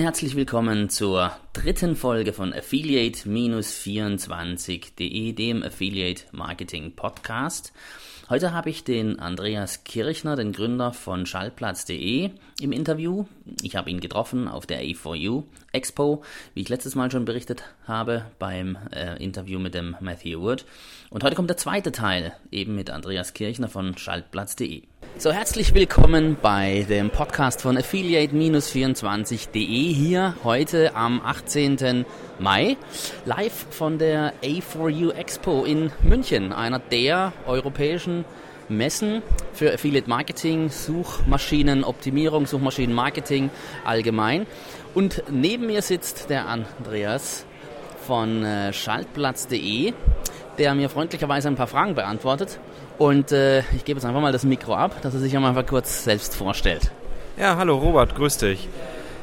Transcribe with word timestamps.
Und 0.00 0.06
herzlich 0.06 0.34
willkommen 0.34 0.88
zur 0.88 1.30
dritten 1.52 1.94
Folge 1.94 2.32
von 2.32 2.54
Affiliate-24.de, 2.54 5.32
dem 5.34 5.62
Affiliate 5.62 6.24
Marketing 6.32 6.96
Podcast. 6.96 7.74
Heute 8.30 8.54
habe 8.54 8.70
ich 8.70 8.82
den 8.82 9.18
Andreas 9.18 9.84
Kirchner, 9.84 10.36
den 10.36 10.52
Gründer 10.52 10.94
von 10.94 11.26
Schallplatz.de, 11.26 12.30
im 12.62 12.72
Interview. 12.72 13.26
Ich 13.60 13.76
habe 13.76 13.90
ihn 13.90 14.00
getroffen 14.00 14.48
auf 14.48 14.64
der 14.64 14.82
A4U 14.82 15.44
Expo, 15.70 16.24
wie 16.54 16.62
ich 16.62 16.70
letztes 16.70 16.94
Mal 16.94 17.10
schon 17.10 17.26
berichtet 17.26 17.64
habe, 17.86 18.24
beim 18.38 18.78
äh, 18.92 19.22
Interview 19.22 19.58
mit 19.58 19.74
dem 19.74 19.96
Matthew 20.00 20.40
Wood. 20.40 20.64
Und 21.10 21.24
heute 21.24 21.36
kommt 21.36 21.50
der 21.50 21.58
zweite 21.58 21.92
Teil, 21.92 22.32
eben 22.50 22.74
mit 22.74 22.88
Andreas 22.88 23.34
Kirchner 23.34 23.68
von 23.68 23.98
Schaltplatz.de. 23.98 24.84
So, 25.16 25.32
herzlich 25.32 25.74
willkommen 25.74 26.36
bei 26.40 26.86
dem 26.88 27.10
Podcast 27.10 27.60
von 27.62 27.76
Affiliate-24.de 27.76 29.92
hier 29.92 30.36
heute 30.44 30.94
am 30.96 31.20
18. 31.22 32.06
Mai, 32.38 32.78
live 33.24 33.66
von 33.70 33.98
der 33.98 34.32
A4U 34.42 35.12
Expo 35.12 35.64
in 35.64 35.92
München, 36.02 36.52
einer 36.54 36.78
der 36.78 37.34
europäischen 37.46 38.24
Messen 38.70 39.22
für 39.52 39.74
Affiliate 39.74 40.08
Marketing, 40.08 40.70
Suchmaschinenoptimierung, 40.70 42.46
Suchmaschinenmarketing 42.46 43.50
allgemein. 43.84 44.46
Und 44.94 45.22
neben 45.30 45.66
mir 45.66 45.82
sitzt 45.82 46.30
der 46.30 46.48
Andreas 46.48 47.44
von 48.06 48.42
äh, 48.42 48.72
Schaltplatz.de, 48.72 49.92
der 50.58 50.74
mir 50.74 50.88
freundlicherweise 50.88 51.48
ein 51.48 51.56
paar 51.56 51.66
Fragen 51.66 51.94
beantwortet. 51.94 52.58
Und 53.00 53.32
äh, 53.32 53.60
ich 53.74 53.86
gebe 53.86 53.98
jetzt 53.98 54.04
einfach 54.04 54.20
mal 54.20 54.30
das 54.30 54.44
Mikro 54.44 54.74
ab, 54.74 55.00
dass 55.00 55.14
er 55.14 55.20
sich 55.20 55.34
einmal 55.34 55.64
kurz 55.64 56.04
selbst 56.04 56.36
vorstellt. 56.36 56.90
Ja, 57.38 57.56
hallo 57.56 57.78
Robert, 57.78 58.14
grüß 58.14 58.36
dich. 58.36 58.68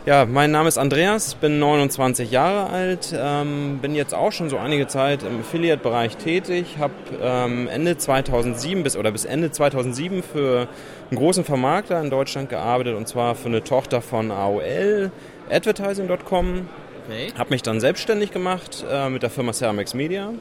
Ja, 0.07 0.25
mein 0.25 0.49
Name 0.49 0.67
ist 0.67 0.79
Andreas, 0.79 1.35
bin 1.35 1.59
29 1.59 2.31
Jahre 2.31 2.71
alt, 2.71 3.13
ähm, 3.15 3.77
bin 3.79 3.93
jetzt 3.93 4.15
auch 4.15 4.31
schon 4.31 4.49
so 4.49 4.57
einige 4.57 4.87
Zeit 4.87 5.21
im 5.21 5.41
Affiliate-Bereich 5.41 6.17
tätig, 6.17 6.77
habe 6.79 6.93
ähm, 7.21 7.67
Ende 7.67 7.95
2007 7.99 8.81
bis 8.81 8.97
oder 8.97 9.11
bis 9.11 9.25
Ende 9.25 9.51
2007 9.51 10.23
für 10.23 10.67
einen 11.11 11.19
großen 11.19 11.43
Vermarkter 11.43 12.01
in 12.01 12.09
Deutschland 12.09 12.49
gearbeitet 12.49 12.95
und 12.95 13.07
zwar 13.07 13.35
für 13.35 13.49
eine 13.49 13.63
Tochter 13.63 14.01
von 14.01 14.31
AOL, 14.31 15.11
Advertising.com. 15.51 16.67
Okay. 17.07 17.31
Habe 17.37 17.51
mich 17.51 17.61
dann 17.61 17.79
selbstständig 17.79 18.31
gemacht 18.31 18.85
äh, 18.89 19.09
mit 19.09 19.23
der 19.23 19.29
Firma 19.29 19.53
Ceramax 19.53 19.93
Media, 19.93 20.33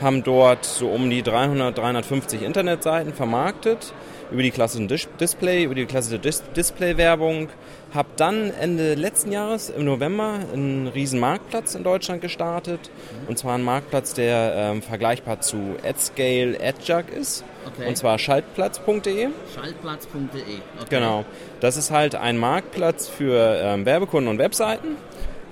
haben 0.00 0.24
dort 0.24 0.64
so 0.64 0.88
um 0.88 1.10
die 1.10 1.22
300, 1.22 1.78
350 1.78 2.42
Internetseiten 2.42 3.14
vermarktet 3.14 3.92
über 4.30 4.42
die 4.42 4.50
klassischen 4.50 4.88
Dis 4.88 5.08
Display, 5.20 5.64
über 5.64 5.74
die 5.74 5.86
klassische 5.86 6.18
Dis 6.18 6.42
Display-Werbung. 6.56 7.48
Habe 7.94 8.08
dann 8.16 8.50
Ende 8.50 8.94
letzten 8.94 9.32
Jahres 9.32 9.70
im 9.70 9.84
November 9.84 10.40
einen 10.52 10.88
riesen 10.88 11.20
Marktplatz 11.20 11.74
in 11.74 11.84
Deutschland 11.84 12.20
gestartet. 12.20 12.90
Und 13.28 13.38
zwar 13.38 13.54
einen 13.54 13.64
Marktplatz, 13.64 14.12
der 14.12 14.54
ähm, 14.54 14.82
vergleichbar 14.82 15.40
zu 15.40 15.76
AdScale, 15.82 16.58
AdJug 16.60 17.08
ist. 17.08 17.44
Okay. 17.66 17.88
Und 17.88 17.96
zwar 17.96 18.18
schaltplatz.de. 18.18 19.28
Schaltplatz.de. 19.54 20.42
Okay. 20.42 20.86
Genau. 20.90 21.24
Das 21.60 21.78
ist 21.78 21.90
halt 21.90 22.14
ein 22.14 22.36
Marktplatz 22.36 23.08
für 23.08 23.58
ähm, 23.62 23.86
Werbekunden 23.86 24.28
und 24.28 24.38
Webseiten 24.38 24.96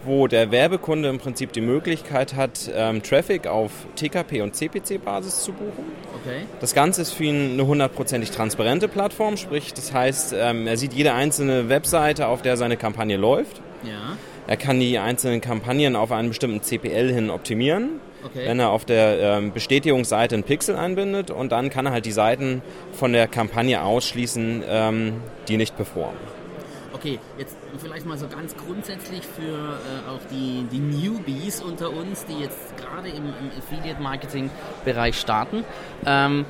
wo 0.07 0.27
der 0.27 0.51
Werbekunde 0.51 1.09
im 1.09 1.19
Prinzip 1.19 1.53
die 1.53 1.61
Möglichkeit 1.61 2.35
hat, 2.35 2.71
ähm, 2.75 3.03
Traffic 3.03 3.47
auf 3.47 3.71
TKP- 3.97 4.43
und 4.43 4.55
CPC-Basis 4.55 5.43
zu 5.43 5.53
buchen. 5.53 5.85
Okay. 6.23 6.47
Das 6.61 6.75
Ganze 6.75 7.03
ist 7.03 7.13
für 7.13 7.25
ihn 7.25 7.53
eine 7.53 7.67
hundertprozentig 7.67 8.31
transparente 8.31 8.89
Plattform, 8.89 9.37
sprich, 9.37 9.75
das 9.75 9.93
heißt, 9.93 10.35
ähm, 10.39 10.67
er 10.67 10.77
sieht 10.77 10.93
jede 10.93 11.13
einzelne 11.13 11.69
Webseite, 11.69 12.29
auf 12.29 12.43
der 12.43 12.57
seine 12.57 12.77
Kampagne 12.77 13.17
läuft. 13.17 13.61
Ja. 13.85 14.17
Er 14.47 14.57
kann 14.57 14.79
die 14.79 14.99
einzelnen 14.99 15.41
Kampagnen 15.41 15.97
auf 15.97 16.13
einen 16.13 16.29
bestimmten 16.29 16.63
CPL 16.63 17.13
hin 17.13 17.31
optimieren. 17.31 18.01
Okay. 18.25 18.47
Wenn 18.47 18.59
er 18.59 18.71
auf 18.71 18.85
der 18.85 19.21
ähm, 19.21 19.53
Bestätigungsseite 19.53 20.35
einen 20.35 20.45
Pixel 20.45 20.77
einbindet 20.77 21.31
und 21.31 21.53
dann 21.53 21.71
kann 21.71 21.87
er 21.87 21.93
halt 21.93 22.07
die 22.07 22.13
Seiten 22.13 22.63
von 22.93 23.13
der 23.13 23.29
Kampagne 23.29 23.83
ausschließen, 23.83 24.65
ähm, 24.69 25.15
die 25.49 25.57
nicht 25.57 25.77
performen. 25.77 26.19
Okay, 26.97 27.19
jetzt 27.37 27.55
vielleicht 27.77 28.07
mal 28.07 28.17
so 28.17 28.27
ganz 28.27 28.57
grundsätzlich 28.57 29.21
für 29.21 29.43
äh, 29.53 30.09
auch 30.09 30.21
die, 30.31 30.67
die 30.73 30.79
Newbies 30.79 31.61
unter 31.61 31.91
uns, 31.91 32.25
die 32.25 32.39
jetzt 32.41 32.75
gerade 32.79 33.11
im, 33.11 33.27
im 33.27 33.51
Affiliate-Marketing-Bereich 33.59 35.21
starten. 35.21 35.63
Ähm, 36.07 36.47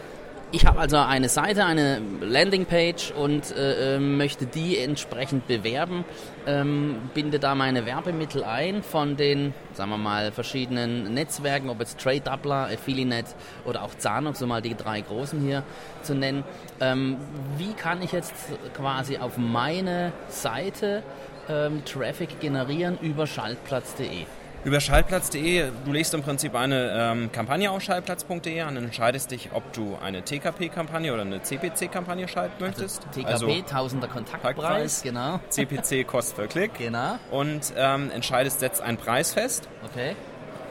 ich 0.52 0.64
habe 0.64 0.78
also 0.78 0.96
eine 0.96 1.28
Seite, 1.28 1.64
eine 1.64 2.00
Landingpage 2.20 3.10
und 3.10 3.50
äh, 3.50 3.96
ähm, 3.96 4.16
möchte 4.16 4.46
die 4.46 4.78
entsprechend 4.78 5.48
bewerben, 5.48 6.04
ähm, 6.46 7.10
binde 7.14 7.38
da 7.40 7.54
meine 7.54 7.84
Werbemittel 7.84 8.44
ein 8.44 8.82
von 8.82 9.16
den, 9.16 9.54
sagen 9.72 9.90
wir 9.90 9.98
mal, 9.98 10.30
verschiedenen 10.30 11.12
Netzwerken, 11.14 11.68
ob 11.68 11.80
jetzt 11.80 11.98
Trade 11.98 12.20
Doubler, 12.20 12.68
Affiliate 12.72 13.34
oder 13.64 13.82
auch 13.82 13.94
Zahnung, 13.96 14.34
so 14.34 14.46
mal 14.46 14.62
die 14.62 14.76
drei 14.76 15.00
großen 15.00 15.40
hier 15.40 15.64
zu 16.02 16.14
nennen. 16.14 16.44
Ähm, 16.80 17.16
wie 17.58 17.72
kann 17.72 18.00
ich 18.02 18.12
jetzt 18.12 18.34
quasi 18.74 19.18
auf 19.18 19.36
meine 19.38 20.12
Seite 20.28 21.02
ähm, 21.48 21.84
Traffic 21.84 22.38
generieren 22.40 22.98
über 23.02 23.26
schaltplatz.de? 23.26 24.26
Über 24.66 24.80
Schaltplatz.de, 24.80 25.70
du 25.84 25.92
legst 25.92 26.12
im 26.12 26.24
Prinzip 26.24 26.56
eine 26.56 26.90
ähm, 26.92 27.30
Kampagne 27.30 27.70
auf 27.70 27.80
Schaltplatz.de 27.82 28.62
an 28.62 28.76
und 28.76 28.82
entscheidest 28.82 29.30
dich, 29.30 29.50
ob 29.52 29.72
du 29.72 29.96
eine 30.04 30.22
TKP-Kampagne 30.22 31.12
oder 31.12 31.22
eine 31.22 31.40
CPC-Kampagne 31.40 32.26
schalten 32.26 32.64
also 32.64 32.82
möchtest. 32.82 33.06
Also 33.06 33.46
TKP, 33.46 33.52
also 33.52 33.62
Tausender 33.62 34.08
Kontaktpreis, 34.08 35.02
genau. 35.04 35.38
CPC 35.50 36.04
Kost 36.04 36.34
per 36.34 36.48
Klick. 36.48 36.74
Genau. 36.78 37.16
Und 37.30 37.74
ähm, 37.76 38.10
entscheidest, 38.10 38.58
setzt 38.58 38.82
einen 38.82 38.96
Preis 38.96 39.34
fest. 39.34 39.68
Okay. 39.84 40.16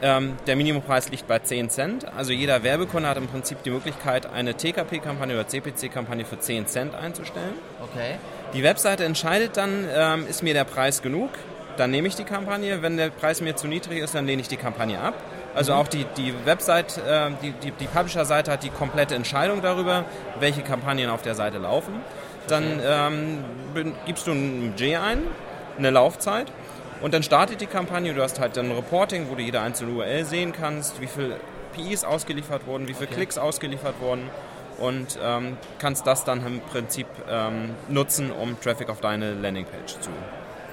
Ähm, 0.02 0.34
der 0.46 0.56
Minimumpreis 0.56 1.08
liegt 1.08 1.26
bei 1.26 1.38
10 1.38 1.70
Cent. 1.70 2.04
Also 2.14 2.34
jeder 2.34 2.62
Werbekunde 2.62 3.08
hat 3.08 3.16
im 3.16 3.28
Prinzip 3.28 3.62
die 3.62 3.70
Möglichkeit, 3.70 4.26
eine 4.30 4.52
TKP-Kampagne 4.52 5.34
oder 5.34 5.48
CPC-Kampagne 5.48 6.26
für 6.26 6.38
10 6.38 6.66
Cent 6.66 6.94
einzustellen. 6.94 7.54
Okay. 7.82 8.16
Die 8.52 8.62
Webseite 8.62 9.06
entscheidet 9.06 9.56
dann, 9.56 9.86
ähm, 9.90 10.26
ist 10.28 10.42
mir 10.42 10.52
der 10.52 10.64
Preis 10.64 11.00
genug? 11.00 11.30
Dann 11.76 11.90
nehme 11.90 12.08
ich 12.08 12.14
die 12.14 12.24
Kampagne. 12.24 12.82
Wenn 12.82 12.96
der 12.96 13.10
Preis 13.10 13.40
mir 13.40 13.56
zu 13.56 13.66
niedrig 13.68 13.98
ist, 13.98 14.14
dann 14.14 14.26
lehne 14.26 14.42
ich 14.42 14.48
die 14.48 14.56
Kampagne 14.56 15.00
ab. 15.00 15.14
Also 15.54 15.72
mhm. 15.72 15.78
auch 15.78 15.88
die, 15.88 16.04
die 16.16 16.34
Website, 16.44 16.98
äh, 16.98 17.30
die, 17.42 17.52
die, 17.52 17.70
die 17.70 17.86
Publisher-Seite 17.86 18.50
hat 18.52 18.62
die 18.62 18.70
komplette 18.70 19.14
Entscheidung 19.14 19.62
darüber, 19.62 20.04
welche 20.38 20.62
Kampagnen 20.62 21.10
auf 21.10 21.22
der 21.22 21.34
Seite 21.34 21.58
laufen. 21.58 21.94
Dann 22.48 22.80
ähm, 22.84 23.44
gibst 24.04 24.26
du 24.26 24.32
ein 24.32 24.72
Budget 24.72 24.98
ein, 24.98 25.22
eine 25.78 25.90
Laufzeit 25.90 26.52
und 27.00 27.12
dann 27.12 27.22
startet 27.22 27.60
die 27.60 27.66
Kampagne. 27.66 28.14
Du 28.14 28.22
hast 28.22 28.38
halt 28.38 28.56
dann 28.56 28.66
ein 28.66 28.76
Reporting, 28.76 29.28
wo 29.30 29.34
du 29.34 29.42
jede 29.42 29.60
einzelne 29.60 29.92
URL 29.92 30.24
sehen 30.24 30.52
kannst, 30.52 31.00
wie 31.00 31.06
viele 31.06 31.36
PIs 31.74 32.04
ausgeliefert 32.04 32.66
wurden, 32.66 32.86
wie 32.88 32.94
viele 32.94 33.06
okay. 33.06 33.16
Klicks 33.16 33.38
ausgeliefert 33.38 34.00
wurden 34.00 34.30
und 34.78 35.18
ähm, 35.22 35.56
kannst 35.78 36.06
das 36.06 36.24
dann 36.24 36.46
im 36.46 36.60
Prinzip 36.60 37.06
ähm, 37.28 37.70
nutzen, 37.88 38.30
um 38.30 38.60
Traffic 38.60 38.88
auf 38.88 39.00
deine 39.00 39.34
Landingpage 39.34 39.98
zu 40.00 40.10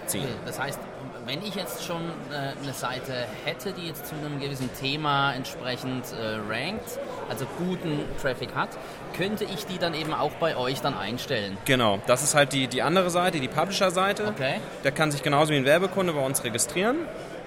ziehen. 0.05 0.23
Okay, 0.23 0.33
das 0.45 0.59
heißt, 0.59 0.79
wenn 1.25 1.41
ich 1.41 1.55
jetzt 1.55 1.83
schon 1.83 2.01
äh, 2.31 2.53
eine 2.61 2.73
Seite 2.73 3.13
hätte, 3.45 3.71
die 3.73 3.87
jetzt 3.87 4.07
zu 4.07 4.15
einem 4.15 4.39
gewissen 4.39 4.69
Thema 4.79 5.33
entsprechend 5.33 6.05
äh, 6.13 6.39
rankt, 6.49 6.99
also 7.29 7.45
guten 7.57 7.99
Traffic 8.21 8.55
hat, 8.55 8.69
könnte 9.15 9.45
ich 9.45 9.65
die 9.65 9.77
dann 9.77 9.93
eben 9.93 10.13
auch 10.13 10.31
bei 10.33 10.55
euch 10.55 10.81
dann 10.81 10.97
einstellen? 10.97 11.57
Genau, 11.65 11.99
das 12.07 12.23
ist 12.23 12.35
halt 12.35 12.53
die, 12.53 12.67
die 12.67 12.81
andere 12.81 13.09
Seite, 13.09 13.39
die 13.39 13.47
Publisher-Seite. 13.47 14.27
Okay. 14.27 14.55
Der 14.83 14.91
kann 14.91 15.11
sich 15.11 15.23
genauso 15.23 15.53
wie 15.53 15.57
ein 15.57 15.65
Werbekunde 15.65 16.13
bei 16.13 16.25
uns 16.25 16.43
registrieren 16.43 16.97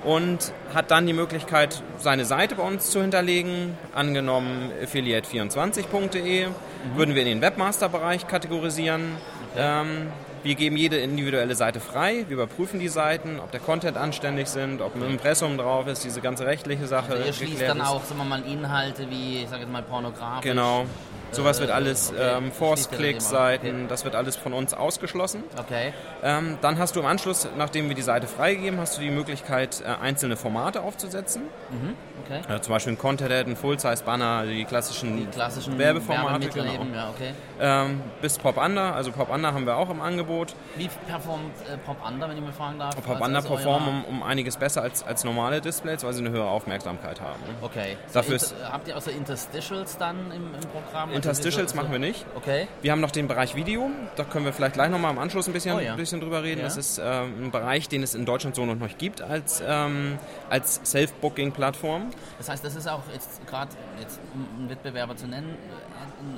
und 0.04 0.52
hat 0.74 0.90
dann 0.90 1.06
die 1.06 1.12
Möglichkeit, 1.12 1.82
seine 1.98 2.24
Seite 2.24 2.54
bei 2.54 2.62
uns 2.62 2.90
zu 2.90 3.00
hinterlegen. 3.00 3.76
Angenommen 3.94 4.70
affiliate24.de, 4.84 6.46
mhm. 6.46 6.52
würden 6.94 7.14
wir 7.14 7.22
in 7.22 7.28
den 7.28 7.40
Webmaster-Bereich 7.40 8.26
kategorisieren. 8.26 9.16
Okay. 9.52 9.64
Ähm, 9.64 10.12
wir 10.46 10.54
geben 10.54 10.76
jede 10.76 10.98
individuelle 10.98 11.56
Seite 11.56 11.80
frei. 11.80 12.24
Wir 12.28 12.34
überprüfen 12.34 12.78
die 12.78 12.88
Seiten, 12.88 13.40
ob 13.40 13.50
der 13.50 13.58
Content 13.58 13.96
anständig 13.96 14.46
sind, 14.46 14.80
ob 14.80 14.94
ein 14.94 15.02
Impressum 15.02 15.58
drauf 15.58 15.88
ist, 15.88 16.04
diese 16.04 16.20
ganze 16.20 16.46
rechtliche 16.46 16.86
Sache. 16.86 17.14
Also 17.14 17.24
ihr 17.24 17.32
schließt 17.32 17.62
dann 17.62 17.80
auch, 17.80 18.04
sagen 18.04 18.20
wir 18.20 18.24
mal, 18.24 18.42
Inhalte 18.42 19.10
wie, 19.10 19.42
ich 19.42 19.48
sage 19.48 19.62
jetzt 19.62 19.72
mal, 19.72 19.82
pornografisch. 19.82 20.48
Genau. 20.48 20.86
Sowas 21.32 21.60
wird 21.60 21.70
alles, 21.70 22.10
okay. 22.10 22.38
ähm, 22.38 22.52
Force-Click-Seiten, 22.52 23.68
okay. 23.68 23.86
das 23.88 24.04
wird 24.04 24.14
alles 24.14 24.36
von 24.36 24.52
uns 24.52 24.74
ausgeschlossen. 24.74 25.44
Okay. 25.58 25.92
Ähm, 26.22 26.58
dann 26.62 26.78
hast 26.78 26.96
du 26.96 27.00
im 27.00 27.06
Anschluss, 27.06 27.48
nachdem 27.56 27.88
wir 27.88 27.94
die 27.94 28.02
Seite 28.02 28.26
freigegeben, 28.26 28.80
hast 28.80 28.96
du 28.96 29.02
die 29.02 29.10
Möglichkeit, 29.10 29.82
äh, 29.82 30.02
einzelne 30.02 30.36
Formate 30.36 30.82
aufzusetzen. 30.82 31.42
Mhm. 31.70 31.94
Okay. 32.24 32.40
Ja, 32.48 32.60
zum 32.60 32.72
Beispiel 32.72 32.94
ein 32.94 32.98
Content, 32.98 33.48
ein 33.48 33.56
Full-Size-Banner, 33.56 34.46
die 34.46 34.64
klassischen, 34.64 35.16
die 35.16 35.26
klassischen 35.26 35.78
Werbeformate. 35.78 36.48
Genau. 36.48 36.72
Eben, 36.72 36.94
ja, 36.94 37.10
okay. 37.10 37.34
ähm, 37.60 38.00
bis 38.20 38.38
Pop 38.38 38.56
Under, 38.56 38.94
also 38.94 39.12
Pop 39.12 39.30
Under 39.30 39.52
haben 39.52 39.66
wir 39.66 39.76
auch 39.76 39.90
im 39.90 40.00
Angebot. 40.00 40.54
Wie 40.76 40.88
performt 41.06 41.54
äh, 41.72 41.76
Pop 41.78 41.98
Under, 42.06 42.28
wenn 42.28 42.36
ich 42.36 42.42
mir 42.42 42.52
fragen 42.52 42.78
darf? 42.78 42.96
Pop 42.96 43.20
Under 43.20 43.36
also 43.36 43.48
performen 43.48 44.04
um, 44.08 44.16
um, 44.16 44.22
einiges 44.22 44.56
besser 44.56 44.82
als, 44.82 45.04
als 45.04 45.24
normale 45.24 45.60
Displays, 45.60 46.02
weil 46.02 46.12
sie 46.14 46.20
eine 46.20 46.30
höhere 46.30 46.48
Aufmerksamkeit 46.48 47.20
haben. 47.20 47.40
Okay. 47.62 47.96
Dafür 48.12 48.38
so, 48.38 48.54
habt 48.70 48.88
ihr 48.88 48.96
außer 48.96 49.12
Interstitials 49.12 49.96
dann 49.98 50.32
im, 50.32 50.54
im 50.54 50.68
Programm? 50.70 51.12
Interstitials 51.16 51.72
also, 51.72 51.76
machen 51.76 51.92
wir 51.92 51.98
nicht. 51.98 52.24
Okay. 52.34 52.68
Wir 52.82 52.92
haben 52.92 53.00
noch 53.00 53.10
den 53.10 53.28
Bereich 53.28 53.54
Video. 53.54 53.90
Da 54.16 54.24
können 54.24 54.44
wir 54.44 54.52
vielleicht 54.52 54.74
gleich 54.74 54.90
nochmal 54.90 55.12
im 55.12 55.18
Anschluss 55.18 55.46
ein 55.46 55.52
bisschen, 55.52 55.76
oh, 55.76 55.80
ja. 55.80 55.92
ein 55.92 55.96
bisschen 55.96 56.20
drüber 56.20 56.42
reden. 56.42 56.60
Ja. 56.60 56.66
Das 56.66 56.76
ist 56.76 56.98
ähm, 56.98 57.46
ein 57.46 57.50
Bereich, 57.50 57.88
den 57.88 58.02
es 58.02 58.14
in 58.14 58.24
Deutschland 58.24 58.56
so 58.56 58.64
noch 58.64 58.74
nicht 58.76 58.98
gibt 58.98 59.22
als, 59.22 59.62
ähm, 59.66 60.18
als 60.50 60.80
Self-Booking-Plattform. 60.84 62.10
Das 62.38 62.48
heißt, 62.48 62.64
das 62.64 62.76
ist 62.76 62.88
auch 62.88 63.02
jetzt 63.12 63.46
gerade 63.46 63.70
jetzt 64.00 64.20
um 64.34 64.46
einen 64.58 64.70
Wettbewerber 64.70 65.16
zu 65.16 65.26
nennen, 65.26 65.56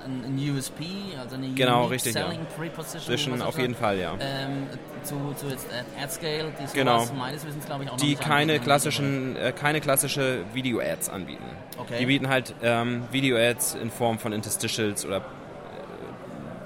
ein, 0.05 0.25
ein, 0.25 0.57
USP, 0.57 0.85
also 1.21 1.37
eine 1.37 1.51
genau, 1.51 1.87
richtig, 1.87 2.13
Selling 2.13 2.41
ja. 2.41 2.57
Preposition. 2.57 3.43
auf 3.43 3.59
jeden 3.59 3.75
Fall, 3.75 3.99
ja. 3.99 4.15
Ähm, 4.21 4.67
zu, 5.03 5.35
zu 5.37 5.47
jetzt 5.49 5.67
AdScale, 6.01 6.53
die 6.61 6.77
genau. 6.79 7.05
meines 7.17 7.47
Wissens 7.47 7.65
glaube 7.65 7.85
ich 7.85 7.91
auch 7.91 7.97
Die 7.97 8.17
keine 8.17 8.59
klassischen, 8.59 9.37
äh, 9.37 9.53
keine 9.53 9.81
klassische 9.81 10.45
Video-Ads 10.53 11.09
anbieten. 11.09 11.45
Okay. 11.79 11.99
Die 12.01 12.07
bieten 12.07 12.29
halt 12.29 12.55
ähm, 12.63 13.05
Video-Ads 13.13 13.77
in 13.77 13.91
Form 13.91 14.19
von 14.19 14.33
Interstitials 14.33 14.68
oder 15.05 15.19
äh, 15.19 15.21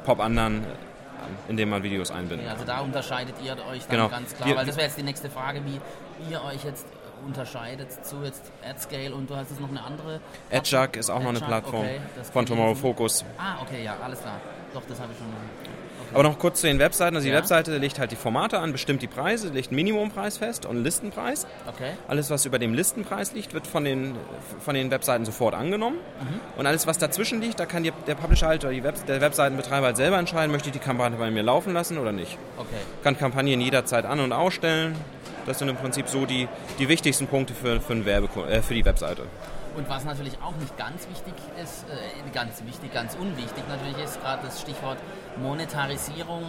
Pop-Andern 0.04 0.64
indem 1.48 1.70
man 1.70 1.82
Videos 1.82 2.10
einbindet. 2.10 2.46
Okay, 2.46 2.52
also 2.52 2.64
da 2.64 2.80
unterscheidet 2.80 3.34
ihr 3.44 3.52
euch 3.52 3.82
dann 3.82 3.90
genau. 3.90 4.08
ganz 4.08 4.34
klar, 4.34 4.48
Wir, 4.48 4.56
weil 4.56 4.66
das 4.66 4.76
wäre 4.76 4.86
jetzt 4.86 4.98
die 4.98 5.02
nächste 5.02 5.30
Frage, 5.30 5.62
wie 5.64 5.80
ihr 6.30 6.42
euch 6.42 6.64
jetzt 6.64 6.86
unterscheidet 7.24 8.04
zu 8.04 8.22
jetzt 8.24 8.50
AdScale 8.68 9.14
und 9.14 9.30
du 9.30 9.36
hast 9.36 9.50
jetzt 9.50 9.60
noch 9.60 9.68
eine 9.68 9.82
andere. 9.82 10.20
AdJug 10.50 10.96
ist 10.96 11.10
auch 11.10 11.16
Ad 11.16 11.24
noch 11.24 11.30
eine 11.30 11.40
Plattform 11.40 11.84
okay, 11.84 12.00
von 12.32 12.46
Tomorrow 12.46 12.74
Focus. 12.74 13.24
Ah, 13.38 13.62
okay, 13.62 13.84
ja, 13.84 13.96
alles 14.02 14.20
klar. 14.20 14.40
Doch, 14.74 14.82
das 14.88 15.00
habe 15.00 15.12
ich 15.12 15.18
schon. 15.18 15.26
Aber 16.14 16.22
noch 16.22 16.38
kurz 16.38 16.60
zu 16.60 16.66
den 16.66 16.78
Webseiten. 16.78 17.16
Also 17.16 17.26
die 17.26 17.32
ja. 17.32 17.38
Webseite 17.38 17.76
legt 17.78 17.98
halt 17.98 18.10
die 18.12 18.16
Formate 18.16 18.58
an, 18.58 18.72
bestimmt 18.72 19.02
die 19.02 19.06
Preise, 19.06 19.48
legt 19.48 19.68
einen 19.68 19.76
Minimumpreis 19.76 20.38
fest 20.38 20.66
und 20.66 20.76
einen 20.76 20.84
Listenpreis. 20.84 21.46
Okay. 21.66 21.92
Alles, 22.08 22.30
was 22.30 22.44
über 22.44 22.58
dem 22.58 22.74
Listenpreis 22.74 23.32
liegt, 23.32 23.54
wird 23.54 23.66
von 23.66 23.84
den, 23.84 24.14
von 24.60 24.74
den 24.74 24.90
Webseiten 24.90 25.24
sofort 25.24 25.54
angenommen. 25.54 25.96
Mhm. 25.96 26.58
Und 26.58 26.66
alles, 26.66 26.86
was 26.86 26.98
dazwischen 26.98 27.40
liegt, 27.40 27.60
da 27.60 27.66
kann 27.66 27.82
die, 27.82 27.92
der 28.06 28.14
Publisher 28.14 28.48
halt 28.48 28.64
oder 28.64 28.82
Web, 28.82 29.06
der 29.06 29.20
Webseitenbetreiber 29.20 29.86
halt 29.86 29.96
selber 29.96 30.18
entscheiden, 30.18 30.52
möchte 30.52 30.68
ich 30.68 30.72
die 30.72 30.78
Kampagne 30.78 31.18
bei 31.18 31.30
mir 31.30 31.42
laufen 31.42 31.72
lassen 31.72 31.98
oder 31.98 32.12
nicht. 32.12 32.38
Okay. 32.56 32.68
Kann 33.02 33.18
Kampagnen 33.18 33.60
jederzeit 33.60 34.04
an- 34.04 34.20
und 34.20 34.32
ausstellen. 34.32 34.96
Das 35.46 35.58
sind 35.58 35.68
im 35.68 35.76
Prinzip 35.76 36.08
so 36.08 36.24
die, 36.24 36.48
die 36.78 36.88
wichtigsten 36.88 37.26
Punkte 37.26 37.54
für, 37.54 37.80
für, 37.80 38.04
Werbe, 38.04 38.28
äh, 38.48 38.62
für 38.62 38.74
die 38.74 38.84
Webseite. 38.84 39.22
Und 39.74 39.88
was 39.88 40.04
natürlich 40.04 40.34
auch 40.42 40.54
nicht 40.56 40.76
ganz 40.76 41.08
wichtig 41.08 41.34
ist, 41.62 41.84
äh, 41.88 42.30
ganz 42.32 42.62
wichtig, 42.64 42.92
ganz 42.92 43.14
unwichtig 43.14 43.64
natürlich 43.68 43.98
ist, 44.04 44.20
gerade 44.20 44.42
das 44.44 44.60
Stichwort 44.60 44.98
Monetarisierung. 45.40 46.44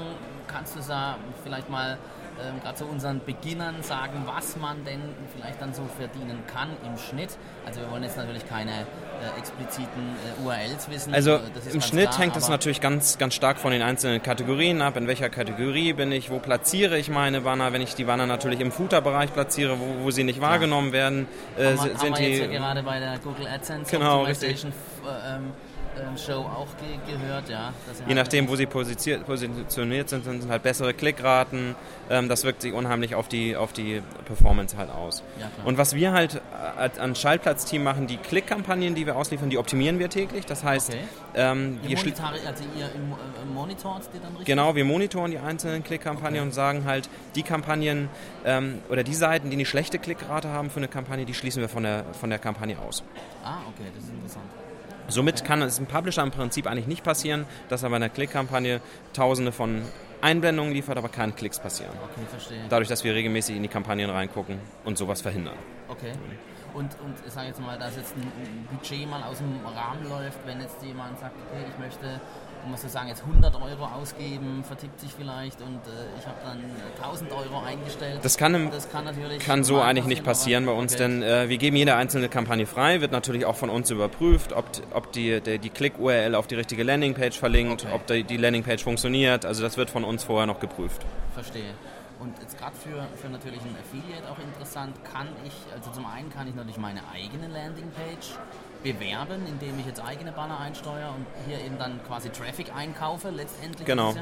Kannst 0.47 0.75
du 0.75 0.81
da 0.81 1.17
vielleicht 1.43 1.69
mal 1.69 1.97
ähm, 2.41 2.61
gerade 2.61 2.75
zu 2.75 2.85
unseren 2.85 3.21
Beginnern 3.23 3.81
sagen, 3.81 4.23
was 4.25 4.57
man 4.57 4.83
denn 4.85 5.01
vielleicht 5.35 5.61
dann 5.61 5.73
so 5.73 5.83
verdienen 5.97 6.43
kann 6.47 6.69
im 6.85 6.97
Schnitt. 6.97 7.37
Also 7.65 7.81
wir 7.81 7.91
wollen 7.91 8.03
jetzt 8.03 8.17
natürlich 8.17 8.47
keine 8.47 8.71
äh, 8.71 9.39
expliziten 9.39 10.15
äh, 10.41 10.43
URLs 10.43 10.89
wissen. 10.89 11.13
Also 11.13 11.39
im 11.71 11.81
Schnitt 11.81 12.09
klar, 12.09 12.19
hängt 12.19 12.35
es 12.35 12.49
natürlich 12.49 12.81
ganz, 12.81 13.17
ganz 13.17 13.33
stark 13.35 13.57
von 13.57 13.71
den 13.71 13.81
einzelnen 13.81 14.21
Kategorien 14.21 14.81
ab. 14.81 14.97
In 14.97 15.07
welcher 15.07 15.29
Kategorie 15.29 15.93
bin 15.93 16.11
ich, 16.11 16.29
wo 16.29 16.39
platziere 16.39 16.97
ich 16.97 17.09
meine 17.09 17.41
Banner, 17.41 17.73
wenn 17.73 17.81
ich 17.81 17.95
die 17.95 18.05
Banner 18.05 18.25
natürlich 18.25 18.59
im 18.59 18.71
Footer-Bereich 18.71 19.33
platziere, 19.33 19.79
wo, 19.79 20.03
wo 20.03 20.11
sie 20.11 20.23
nicht 20.23 20.41
wahrgenommen 20.41 20.91
werden. 20.91 21.27
Äh, 21.57 21.65
haben 21.65 21.71
wir, 21.71 21.77
sind 21.77 21.99
haben 21.99 22.01
wir 22.01 22.29
jetzt 22.29 22.41
die, 22.41 22.53
ja 22.53 22.59
gerade 22.59 22.83
bei 22.83 22.99
der 22.99 23.19
Google 23.19 23.47
AdSense 23.47 23.91
genau, 23.91 24.23
richtig. 24.23 24.63
Ähm, 24.63 24.71
ähm, 25.25 25.51
Show 26.17 26.39
auch 26.41 26.67
ge 26.77 27.17
gehört, 27.17 27.49
ja. 27.49 27.73
Je 27.99 28.05
halt 28.05 28.15
nachdem, 28.15 28.47
wo 28.47 28.55
sie 28.55 28.65
positioniert 28.65 30.09
sind, 30.09 30.25
sind 30.25 30.49
halt 30.49 30.63
bessere 30.63 30.93
Klickraten. 30.93 31.75
Ähm, 32.09 32.29
das 32.29 32.43
wirkt 32.43 32.61
sich 32.61 32.73
unheimlich 32.73 33.15
auf 33.15 33.27
die, 33.27 33.55
auf 33.55 33.73
die 33.73 34.01
Performance 34.25 34.77
halt 34.77 34.89
aus. 34.89 35.23
Ja, 35.39 35.49
und 35.65 35.77
was 35.77 35.95
wir 35.95 36.11
halt 36.11 36.41
äh, 36.77 36.99
an 36.99 37.15
Schaltplatzteam 37.15 37.83
machen, 37.83 38.07
die 38.07 38.17
Klickkampagnen, 38.17 38.95
die 38.95 39.05
wir 39.05 39.15
ausliefern, 39.15 39.49
die 39.49 39.57
optimieren 39.57 39.99
wir 39.99 40.09
täglich. 40.09 40.45
Das 40.45 40.63
heißt, 40.63 40.89
okay. 40.89 40.99
ähm, 41.35 41.79
wir 41.83 41.97
also 41.97 42.63
ihr 42.77 42.85
äh, 42.85 43.53
monitort 43.53 44.03
die 44.13 44.19
dann 44.19 44.29
richtig? 44.29 44.45
Genau, 44.45 44.75
wir 44.75 44.85
monitoren 44.85 45.31
die 45.31 45.39
einzelnen 45.39 45.83
Klickkampagnen 45.83 46.41
okay. 46.41 46.47
und 46.47 46.53
sagen 46.53 46.85
halt, 46.85 47.09
die 47.35 47.43
Kampagnen 47.43 48.09
ähm, 48.45 48.79
oder 48.89 49.03
die 49.03 49.15
Seiten, 49.15 49.49
die 49.49 49.55
eine 49.55 49.65
schlechte 49.65 49.99
Klickrate 49.99 50.49
haben 50.49 50.69
für 50.69 50.77
eine 50.77 50.87
Kampagne, 50.87 51.25
die 51.25 51.33
schließen 51.33 51.61
wir 51.61 51.69
von 51.69 51.83
der, 51.83 52.05
von 52.19 52.29
der 52.29 52.39
Kampagne 52.39 52.77
aus. 52.79 53.03
Ah, 53.43 53.59
okay, 53.67 53.89
das 53.95 54.03
ist 54.03 54.11
interessant. 54.11 54.45
Somit 55.07 55.43
kann 55.43 55.61
es 55.61 55.79
im 55.79 55.85
Publisher 55.85 56.23
im 56.23 56.31
Prinzip 56.31 56.67
eigentlich 56.67 56.87
nicht 56.87 57.03
passieren, 57.03 57.45
dass 57.69 57.83
er 57.83 57.89
bei 57.89 57.97
einer 57.97 58.09
Klickkampagne 58.09 58.81
tausende 59.13 59.51
von 59.51 59.81
Einblendungen 60.21 60.73
liefert, 60.73 60.97
aber 60.97 61.09
keine 61.09 61.33
Klicks 61.33 61.59
passieren. 61.59 61.91
Okay, 62.03 62.25
verstehe. 62.29 62.59
Dadurch, 62.69 62.87
dass 62.87 63.03
wir 63.03 63.13
regelmäßig 63.13 63.57
in 63.57 63.63
die 63.63 63.69
Kampagnen 63.69 64.09
reingucken 64.09 64.57
und 64.85 64.97
sowas 64.97 65.21
verhindern. 65.21 65.57
Okay. 65.89 66.13
Und, 66.73 66.97
und 67.01 67.15
ich 67.25 67.31
sage 67.31 67.47
jetzt 67.47 67.61
mal, 67.61 67.77
dass 67.77 67.95
jetzt 67.95 68.15
ein 68.15 68.67
Budget 68.71 69.09
mal 69.09 69.23
aus 69.23 69.37
dem 69.37 69.59
Rahmen 69.65 70.09
läuft, 70.09 70.39
wenn 70.45 70.59
jetzt 70.59 70.81
jemand 70.81 71.19
sagt, 71.19 71.35
okay, 71.47 71.65
ich 71.69 71.79
möchte 71.79 72.19
muss 72.67 72.81
so 72.81 72.87
sagen, 72.87 73.09
jetzt 73.09 73.23
100 73.23 73.55
Euro 73.55 73.85
ausgeben, 73.85 74.63
vertippt 74.63 74.99
sich 74.99 75.11
vielleicht 75.11 75.61
und 75.61 75.75
äh, 75.87 76.19
ich 76.19 76.25
habe 76.25 76.37
dann 76.43 76.59
1000 77.01 77.31
Euro 77.31 77.61
eingestellt. 77.65 78.19
Das 78.23 78.37
kann, 78.37 78.55
im, 78.55 78.71
das 78.71 78.89
kann, 78.89 79.05
natürlich 79.05 79.39
kann 79.39 79.63
so 79.63 79.81
eigentlich 79.81 80.05
nicht 80.05 80.23
passieren 80.23 80.65
bei 80.65 80.71
uns, 80.71 80.93
okay. 80.93 81.03
denn 81.03 81.23
äh, 81.23 81.49
wir 81.49 81.57
geben 81.57 81.75
jede 81.75 81.95
einzelne 81.95 82.29
Kampagne 82.29 82.65
frei, 82.65 83.01
wird 83.01 83.11
natürlich 83.11 83.45
auch 83.45 83.55
von 83.55 83.69
uns 83.69 83.89
überprüft, 83.89 84.53
ob, 84.53 84.65
ob 84.93 85.11
die, 85.11 85.41
die, 85.41 85.59
die 85.59 85.69
Click-URL 85.69 86.35
auf 86.35 86.47
die 86.47 86.55
richtige 86.55 86.83
Landingpage 86.83 87.37
verlinkt, 87.37 87.83
okay. 87.83 87.93
ob 87.93 88.07
die, 88.07 88.23
die 88.23 88.37
Landingpage 88.37 88.83
funktioniert. 88.83 89.45
Also 89.45 89.61
das 89.61 89.77
wird 89.77 89.89
von 89.89 90.03
uns 90.03 90.23
vorher 90.23 90.47
noch 90.47 90.59
geprüft. 90.59 91.05
Verstehe. 91.33 91.73
Und 92.23 92.39
jetzt 92.39 92.57
gerade 92.57 92.75
für, 92.75 93.05
für 93.17 93.27
natürlich 93.27 93.59
einen 93.61 93.75
Affiliate 93.75 94.31
auch 94.31 94.39
interessant, 94.39 94.95
kann 95.03 95.27
ich, 95.45 95.53
also 95.73 95.91
zum 95.91 96.05
einen 96.05 96.29
kann 96.29 96.47
ich 96.47 96.55
natürlich 96.55 96.77
meine 96.77 97.01
eigene 97.13 97.49
Landingpage 97.49 98.37
bewerben, 98.81 99.45
indem 99.45 99.77
ich 99.79 99.85
jetzt 99.85 100.01
eigene 100.01 100.31
Banner 100.31 100.57
einsteuere 100.57 101.09
und 101.09 101.25
hier 101.45 101.59
eben 101.59 101.77
dann 101.77 102.01
quasi 102.07 102.29
Traffic 102.29 102.73
einkaufe, 102.73 103.29
letztendlich. 103.29 103.85
Genau. 103.85 104.13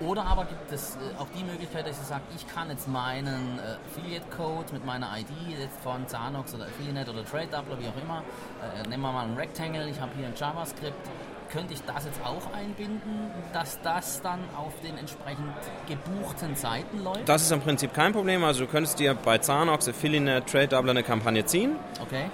Oder 0.00 0.26
aber 0.26 0.44
gibt 0.44 0.70
es 0.72 0.96
äh, 0.96 1.20
auch 1.20 1.28
die 1.36 1.44
Möglichkeit, 1.44 1.86
dass 1.86 2.00
ich 2.00 2.06
sage, 2.06 2.22
ich 2.36 2.46
kann 2.46 2.70
jetzt 2.70 2.88
meinen 2.88 3.58
äh, 3.58 3.76
Affiliate-Code 3.86 4.72
mit 4.72 4.84
meiner 4.84 5.08
ID 5.18 5.58
jetzt 5.58 5.80
von 5.80 6.06
Zanox 6.06 6.54
oder 6.54 6.66
Affiliate 6.66 7.10
oder 7.10 7.24
Trade 7.24 7.48
Doubler, 7.48 7.78
wie 7.80 7.88
auch 7.88 8.02
immer, 8.02 8.22
äh, 8.62 8.88
nehmen 8.88 9.02
wir 9.02 9.12
mal 9.12 9.24
einen 9.24 9.36
Rectangle, 9.36 9.88
ich 9.88 10.00
habe 10.00 10.12
hier 10.16 10.26
ein 10.26 10.34
JavaScript, 10.36 11.08
könnte 11.54 11.72
ich 11.72 11.82
das 11.82 12.04
jetzt 12.04 12.20
auch 12.24 12.52
einbinden, 12.52 13.30
dass 13.52 13.80
das 13.82 14.20
dann 14.20 14.40
auf 14.56 14.72
den 14.80 14.98
entsprechend 14.98 15.54
gebuchten 15.86 16.56
Seiten 16.56 17.02
läuft? 17.02 17.28
Das 17.28 17.42
ist 17.42 17.52
im 17.52 17.60
Prinzip 17.60 17.94
kein 17.94 18.12
Problem. 18.12 18.42
Also 18.42 18.64
du 18.64 18.70
könntest 18.70 18.98
dir 18.98 19.14
bei 19.14 19.38
Zanox, 19.38 19.88
Affiliate, 19.88 20.44
Trade 20.44 20.68
Doubler 20.68 20.90
eine 20.90 21.04
Kampagne 21.04 21.44
ziehen. 21.44 21.76
Okay 22.02 22.24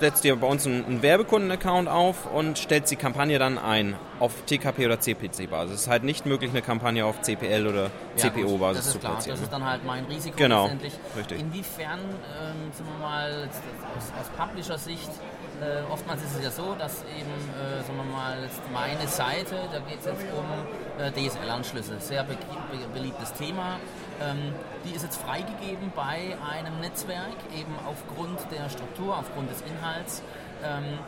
setzt 0.00 0.24
dir 0.24 0.36
bei 0.36 0.46
uns 0.46 0.66
einen, 0.66 1.02
Werbekunden-Account 1.02 1.88
auf 1.88 2.26
und 2.26 2.58
stellst 2.58 2.90
die 2.90 2.96
Kampagne 2.96 3.38
dann 3.38 3.58
ein 3.58 3.96
auf 4.18 4.32
TKP 4.46 4.86
oder 4.86 5.00
CPC-Basis. 5.00 5.74
Es 5.74 5.80
ist 5.82 5.88
halt 5.88 6.04
nicht 6.04 6.26
möglich, 6.26 6.50
eine 6.50 6.62
Kampagne 6.62 7.04
auf 7.04 7.20
CPL 7.22 7.66
oder 7.66 7.90
CPO-Basis 8.16 8.92
zu 8.92 8.98
klar. 8.98 9.12
platzieren. 9.12 9.36
Das 9.36 9.44
ist 9.44 9.52
dann 9.52 9.64
halt 9.64 9.84
mein 9.84 10.04
Risiko 10.06 10.36
genau, 10.36 10.62
letztendlich. 10.64 10.94
Richtig. 11.16 11.40
Inwiefern, 11.40 12.00
ähm, 12.00 12.72
sagen 12.72 12.90
wir 12.98 13.06
mal, 13.06 13.48
aus, 13.96 14.12
aus 14.20 14.28
Publisher-Sicht, 14.36 15.10
äh, 15.60 15.82
oftmals 15.90 16.22
ist 16.22 16.36
es 16.36 16.44
ja 16.44 16.50
so, 16.50 16.74
dass 16.78 17.02
eben, 17.02 17.30
äh, 17.30 17.82
sagen 17.82 17.98
wir 17.98 18.04
mal, 18.04 18.48
meine 18.72 19.06
Seite, 19.08 19.56
da 19.72 19.78
geht 19.80 20.00
es 20.00 20.06
jetzt 20.06 20.24
um 20.36 21.02
äh, 21.02 21.10
DSL-Anschlüsse, 21.12 21.96
sehr 22.00 22.24
be 22.24 22.34
be 22.34 22.78
beliebtes 22.94 23.32
Thema. 23.34 23.78
Ähm, 24.20 24.54
die 24.84 24.94
ist 24.94 25.02
jetzt 25.02 25.20
freigegeben 25.20 25.92
bei 25.96 26.36
einem 26.46 26.80
Netzwerk, 26.80 27.36
eben 27.56 27.74
aufgrund 27.86 28.38
der 28.50 28.68
Struktur, 28.68 29.16
aufgrund 29.16 29.50
des 29.50 29.62
Inhalts. 29.62 30.22
Ähm, 30.62 30.98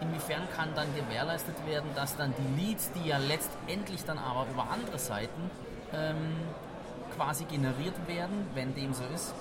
inwiefern 0.00 0.42
kann 0.56 0.68
dann 0.74 0.86
gewährleistet 0.94 1.56
werden, 1.66 1.90
dass 1.94 2.16
dann 2.16 2.32
die 2.38 2.62
Leads, 2.62 2.92
die 2.92 3.08
ja 3.08 3.18
letztendlich 3.18 4.04
dann 4.04 4.18
aber 4.18 4.46
über 4.50 4.68
andere 4.70 4.98
Seiten 4.98 5.50
ähm, 5.92 6.36
quasi 7.16 7.44
generiert 7.44 7.96
werden, 8.06 8.46
wenn 8.54 8.74
dem 8.74 8.94
so 8.94 9.04
ist, 9.14 9.34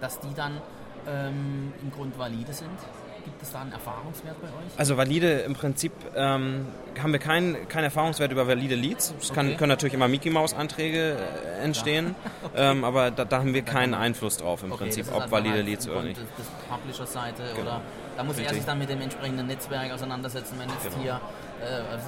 dass 0.00 0.18
die 0.20 0.34
dann 0.34 0.60
ähm, 1.06 1.72
im 1.82 1.90
Grund 1.92 2.18
valide 2.18 2.52
sind? 2.52 2.78
Gibt 3.24 3.42
es 3.42 3.52
da 3.52 3.60
einen 3.60 3.72
Erfahrungswert 3.72 4.40
bei 4.40 4.48
euch? 4.48 4.78
Also 4.78 4.96
valide 4.96 5.40
im 5.40 5.54
Prinzip 5.54 5.92
ähm, 6.14 6.66
haben 7.02 7.12
wir 7.12 7.18
keinen 7.18 7.68
kein 7.68 7.84
Erfahrungswert 7.84 8.30
über 8.32 8.46
valide 8.46 8.74
Leads. 8.74 9.14
Es 9.20 9.30
okay. 9.30 9.54
können 9.56 9.68
natürlich 9.68 9.94
immer 9.94 10.08
Mickey 10.08 10.30
Maus 10.30 10.54
Anträge 10.54 11.16
äh, 11.16 11.64
entstehen, 11.64 12.14
okay. 12.44 12.54
ähm, 12.56 12.84
aber 12.84 13.10
da, 13.10 13.24
da, 13.24 13.38
haben 13.38 13.54
wir 13.54 13.62
keinen 13.62 13.94
Einfluss 13.94 14.36
drauf 14.36 14.62
im 14.62 14.72
okay, 14.72 14.84
Prinzip, 14.84 15.08
ob 15.08 15.22
also 15.22 15.30
valide 15.30 15.56
halt 15.56 15.66
Leads 15.66 15.88
oder 15.88 16.02
nicht. 16.02 16.20
Das, 16.20 16.26
das 16.38 16.78
Publisher-Seite 16.78 17.42
genau. 17.56 17.62
oder 17.62 17.80
da 18.16 18.22
muss 18.22 18.36
Richtig. 18.36 18.52
er 18.52 18.54
sich 18.54 18.64
dann 18.64 18.78
mit 18.78 18.88
dem 18.88 19.00
entsprechenden 19.00 19.46
Netzwerk 19.46 19.92
auseinandersetzen, 19.92 20.56
wenn 20.58 20.68
jetzt 20.68 20.84
genau. 20.84 21.02
hier 21.02 21.20
äh, 21.60 21.92
also 21.92 22.06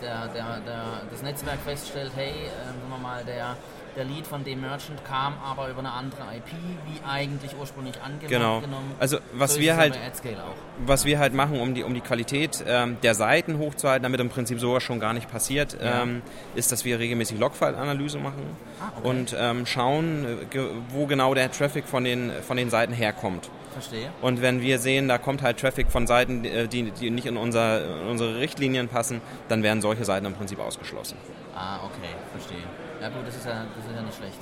der, 0.00 0.28
der, 0.28 0.60
der, 0.60 0.82
das 1.10 1.22
Netzwerk 1.22 1.58
feststellt, 1.60 2.12
hey, 2.14 2.30
äh, 2.30 2.66
sagen 2.66 2.90
wir 2.90 2.98
mal, 2.98 3.24
der 3.24 3.56
der 3.96 4.04
Lead 4.04 4.26
von 4.26 4.44
dem 4.44 4.60
Merchant 4.60 5.04
kam 5.04 5.34
aber 5.44 5.68
über 5.68 5.80
eine 5.80 5.92
andere 5.92 6.22
IP, 6.36 6.50
wie 6.86 7.00
eigentlich 7.06 7.52
ursprünglich 7.58 8.00
angenommen. 8.02 8.62
Genau. 8.62 8.78
Also 8.98 9.18
was 9.32 9.54
so 9.54 9.60
wir 9.60 9.76
halt, 9.76 9.98
was 10.84 11.04
wir 11.04 11.18
halt 11.18 11.34
machen, 11.34 11.60
um 11.60 11.74
die, 11.74 11.82
um 11.82 11.94
die 11.94 12.00
Qualität 12.00 12.64
ähm, 12.66 12.96
der 13.02 13.14
Seiten 13.14 13.58
hochzuhalten, 13.58 14.02
damit 14.02 14.20
im 14.20 14.28
Prinzip 14.28 14.60
sowas 14.60 14.82
schon 14.82 15.00
gar 15.00 15.12
nicht 15.12 15.30
passiert, 15.30 15.76
ja. 15.80 16.02
ähm, 16.02 16.22
ist, 16.54 16.72
dass 16.72 16.84
wir 16.84 16.98
regelmäßig 16.98 17.38
Logfile-Analyse 17.38 18.18
machen 18.18 18.42
ah, 18.80 18.92
okay. 18.96 19.08
und 19.08 19.36
ähm, 19.38 19.66
schauen, 19.66 20.24
äh, 20.52 20.58
wo 20.90 21.06
genau 21.06 21.34
der 21.34 21.50
Traffic 21.50 21.86
von 21.86 22.04
den, 22.04 22.32
von 22.46 22.56
den 22.56 22.70
Seiten 22.70 22.92
herkommt. 22.92 23.50
Verstehe. 23.72 24.08
Und 24.22 24.40
wenn 24.40 24.60
wir 24.60 24.78
sehen, 24.78 25.08
da 25.08 25.18
kommt 25.18 25.42
halt 25.42 25.58
Traffic 25.58 25.90
von 25.90 26.06
Seiten, 26.06 26.44
äh, 26.44 26.68
die, 26.68 26.92
die 26.92 27.10
nicht 27.10 27.26
in, 27.26 27.36
unser, 27.36 28.02
in 28.02 28.08
unsere 28.08 28.38
Richtlinien 28.38 28.88
passen, 28.88 29.20
dann 29.48 29.62
werden 29.62 29.82
solche 29.82 30.04
Seiten 30.04 30.26
im 30.26 30.34
Prinzip 30.34 30.60
ausgeschlossen. 30.60 31.16
Ah, 31.56 31.78
okay, 31.84 32.14
verstehe. 32.32 32.62
Ja 33.04 33.10
gut, 33.10 33.26
das 33.26 33.36
ist 33.36 33.44
ja, 33.44 33.66
das 33.76 33.84
ist 33.84 33.94
ja 33.94 34.00
nicht 34.00 34.16
schlecht. 34.16 34.38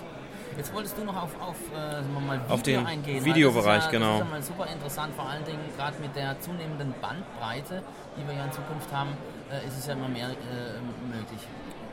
Jetzt 0.56 0.72
wolltest 0.72 0.96
du 0.96 1.02
noch 1.02 1.16
auf, 1.20 1.30
auf, 1.40 1.56
äh, 1.74 1.98
Video 1.98 2.54
auf 2.54 2.62
den 2.62 2.86
eingehen. 2.86 3.24
Videobereich, 3.24 3.86
ja, 3.86 3.90
genau. 3.90 4.18
Das 4.18 4.20
ist 4.20 4.24
ja 4.24 4.30
mal 4.30 4.42
super 4.42 4.66
interessant, 4.72 5.14
vor 5.16 5.28
allen 5.28 5.44
Dingen 5.44 5.64
gerade 5.76 5.98
mit 6.00 6.14
der 6.14 6.38
zunehmenden 6.38 6.94
Bandbreite, 7.00 7.82
die 8.16 8.24
wir 8.24 8.36
ja 8.36 8.44
in 8.44 8.52
Zukunft 8.52 8.92
haben, 8.92 9.10
äh, 9.50 9.66
ist 9.66 9.78
es 9.78 9.86
ja 9.88 9.94
immer 9.94 10.06
mehr 10.06 10.28
äh, 10.28 10.78
möglich. 11.12 11.40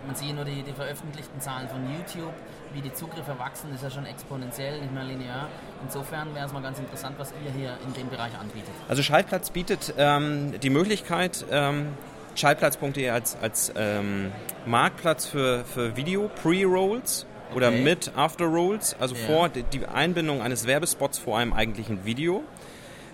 Man 0.06 0.16
sieht 0.16 0.36
nur 0.36 0.46
die, 0.46 0.62
die 0.62 0.74
veröffentlichten 0.74 1.42
Zahlen 1.42 1.68
von 1.70 1.82
YouTube, 1.92 2.34
wie 2.74 2.82
die 2.82 2.94
Zugriffe 2.94 3.40
wachsen, 3.40 3.74
ist 3.74 3.82
ja 3.82 3.90
schon 3.90 4.06
exponentiell, 4.06 4.80
nicht 4.80 4.94
mehr 4.94 5.06
linear. 5.06 5.48
Insofern 5.82 6.36
wäre 6.36 6.46
es 6.46 6.54
mal 6.54 6.62
ganz 6.62 6.78
interessant, 6.78 7.16
was 7.18 7.34
ihr 7.44 7.52
hier 7.52 7.78
in 7.84 7.94
dem 7.94 8.10
Bereich 8.10 8.38
anbietet. 8.40 8.70
Also 8.88 9.02
Schaltplatz 9.02 9.50
bietet 9.50 9.96
ähm, 9.98 10.60
die 10.60 10.70
Möglichkeit, 10.70 11.46
ähm, 11.50 11.98
Schaltplatz.de 12.40 13.10
als, 13.10 13.36
als 13.42 13.74
ähm, 13.76 14.32
Marktplatz 14.66 15.26
für, 15.26 15.66
für 15.66 15.98
Video, 15.98 16.30
Pre-Rolls 16.42 17.26
okay. 17.50 17.58
oder 17.58 17.72
mit 17.72 18.14
After-Rolls, 18.16 18.96
also 19.00 19.16
ja. 19.16 19.26
vor 19.26 19.50
die 19.50 19.86
Einbindung 19.86 20.42
eines 20.42 20.66
Werbespots 20.66 21.20
vor 21.20 21.38
einem 21.38 21.52
eigentlichen 21.52 22.06
Video 22.06 22.44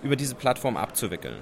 über 0.04 0.16
diese 0.16 0.36
Plattform 0.36 0.78
abzuwickeln. 0.78 1.38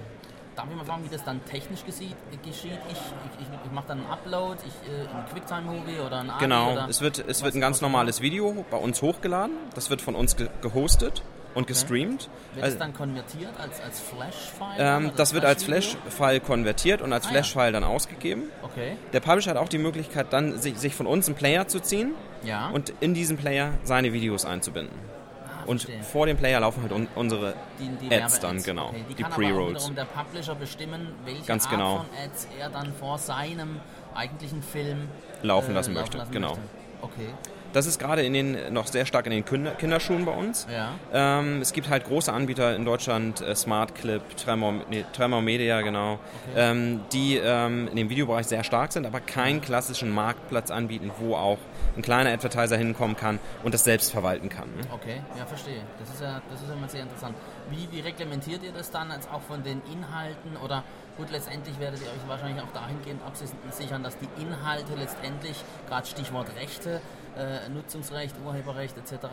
Darf 0.56 0.68
ich 0.70 0.76
mal 0.78 0.86
fragen, 0.86 1.04
wie 1.04 1.10
das 1.10 1.26
dann 1.26 1.44
technisch 1.46 1.84
geschieht? 1.84 2.16
Ich, 2.32 2.50
ich, 2.50 2.66
ich, 2.66 3.48
ich 3.66 3.72
mache 3.72 3.88
dann 3.88 4.00
einen 4.00 4.12
Upload, 4.12 4.60
ich, 4.66 4.90
äh, 4.90 5.02
ein 5.02 5.26
QuickTime-Movie 5.32 6.00
oder 6.06 6.20
ein 6.20 6.30
AVI 6.30 6.40
Genau, 6.40 6.72
oder 6.74 6.88
es 6.88 7.02
wird, 7.02 7.26
es 7.28 7.44
wird 7.44 7.56
ein 7.56 7.62
ganz 7.62 7.82
normales 7.82 8.22
Video 8.22 8.64
bei 8.72 8.78
uns 8.78 9.02
hochgeladen, 9.02 9.58
das 9.76 9.90
wird 9.90 10.02
von 10.02 10.16
uns 10.16 10.38
ge 10.38 10.48
gehostet 10.62 11.24
und 11.56 11.64
okay. 11.64 11.74
gestreamt. 11.74 12.30
Wird 12.54 12.64
also, 12.64 12.76
es 12.76 12.80
dann 12.80 12.94
konvertiert 12.94 13.52
als, 13.60 13.82
als 13.82 14.00
Flash-File? 14.00 14.76
Ähm, 14.78 15.12
das 15.16 15.30
Flash 15.30 15.34
wird 15.34 15.46
als 15.46 15.64
Flash-File 15.64 16.40
konvertiert 16.40 17.02
und 17.02 17.14
als 17.14 17.26
ah, 17.26 17.30
Flash-File 17.30 17.66
ja. 17.66 17.72
dann 17.72 17.84
ausgegeben. 17.84 18.44
Okay. 18.62 18.98
Der 19.12 19.20
Publisher 19.20 19.52
hat 19.52 19.58
auch 19.58 19.70
die 19.70 19.78
Möglichkeit, 19.78 20.28
dann 20.32 20.60
sich, 20.60 20.78
sich 20.78 20.96
von 20.96 21.08
uns 21.08 21.28
einen 21.28 21.36
Player 21.36 21.68
zu 21.68 21.80
ziehen 21.80 22.14
ja. 22.44 22.70
und 22.70 22.94
in 23.00 23.14
diesen 23.14 23.38
Player 23.38 23.74
seine 23.84 24.14
Videos 24.14 24.46
einzubinden. 24.46 24.98
Ah, 25.46 25.64
und 25.66 25.88
vor 26.12 26.26
dem 26.26 26.38
Player 26.38 26.60
laufen 26.60 26.82
halt 26.82 26.92
un 26.92 27.08
unsere 27.16 27.54
die, 27.80 28.08
die 28.08 28.16
Ads 28.16 28.40
dann, 28.40 28.62
genau. 28.64 28.90
Okay. 28.90 29.06
Die, 29.10 29.16
die 29.16 29.24
Pre-Rolls. 29.24 29.92
der 29.96 30.06
Publisher 30.06 30.56
bestimmen, 30.56 31.08
welche 31.26 31.46
Ganz 31.46 31.66
Art 31.66 31.72
genau. 31.72 31.98
von 31.98 32.06
Ads 32.24 32.48
er 32.60 32.70
dann 32.70 32.94
vor 32.94 33.18
seinem 33.18 33.80
eigentlichen 34.16 34.62
Film 34.62 35.08
laufen 35.42 35.74
lassen 35.74 35.96
äh, 35.96 36.00
möchte. 36.00 36.18
Laufen 36.18 36.32
genau. 36.32 36.50
Möchte. 36.50 36.62
Okay. 37.02 37.34
Das 37.74 37.88
ist 37.88 38.00
gerade 38.00 38.24
in 38.24 38.34
den, 38.34 38.72
noch 38.72 38.88
sehr 38.88 39.06
stark 39.06 39.26
in 39.26 39.32
den 39.32 39.44
Kinder, 39.44 39.72
Kinderschuhen 39.72 40.26
bei 40.26 40.32
uns. 40.32 40.68
Ja. 40.72 40.94
Ähm, 41.12 41.62
es 41.62 41.74
gibt 41.74 41.90
halt 41.90 42.06
große 42.06 42.32
Anbieter 42.32 42.76
in 42.76 42.86
Deutschland, 42.86 43.42
äh, 43.42 43.56
Smart 43.56 43.96
Clip, 43.96 44.22
Tremor, 44.38 44.74
nee, 44.90 45.06
Tremor 45.14 45.42
Media, 45.42 45.82
genau, 45.82 46.14
okay. 46.14 46.54
ähm, 46.56 47.02
die 47.12 47.38
ähm, 47.38 47.88
in 47.88 47.96
dem 47.96 48.10
Videobereich 48.10 48.46
sehr 48.46 48.64
stark 48.64 48.94
sind, 48.94 49.06
aber 49.06 49.20
keinen 49.20 49.62
klassischen 49.62 50.12
Marktplatz 50.12 50.70
anbieten, 50.72 51.12
wo 51.20 51.36
auch 51.36 51.58
ein 51.96 52.04
kleiner 52.04 52.32
Advertiser 52.32 52.78
hinkommen 52.78 53.16
kann 53.16 53.40
und 53.64 53.74
das 53.74 53.84
selbst 53.84 54.12
verwalten 54.12 54.50
kann. 54.50 54.68
Ne? 54.76 54.84
Okay, 54.92 55.22
ja, 55.38 55.46
verstehe. 55.46 55.82
Das 56.00 56.10
ist 56.10 56.22
ja, 56.22 56.42
das 56.52 56.62
ist 56.62 56.72
immer 56.72 56.90
sehr 56.90 57.02
interessant. 57.02 57.36
Wie, 57.70 57.88
wie 57.92 58.02
reglementiert 58.02 58.64
ihr 58.64 58.72
das 58.72 58.92
dann 58.92 59.12
als 59.12 59.28
auch 59.28 59.42
von 59.42 59.64
den 59.64 59.82
Inhalten 59.92 60.58
oder 60.64 60.84
Gut, 61.18 61.30
letztendlich 61.32 61.80
werdet 61.80 62.02
ihr 62.02 62.08
euch 62.08 62.28
wahrscheinlich 62.28 62.64
auch 62.64 62.72
dahingehend 62.74 63.22
absichern, 63.24 64.02
dass 64.02 64.18
die 64.18 64.28
Inhalte 64.42 64.96
letztendlich, 64.96 65.56
gerade 65.88 66.08
Stichwort 66.08 66.48
Rechte, 66.56 67.02
äh, 67.38 67.70
Nutzungsrecht, 67.70 68.36
Urheberrecht 68.44 68.98
etc., 68.98 69.28